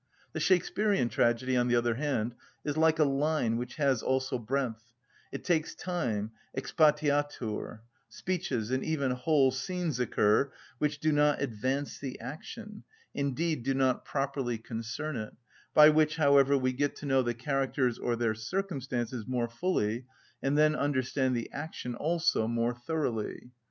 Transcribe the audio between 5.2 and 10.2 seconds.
it takes time, exspatiatur: speeches and even whole scenes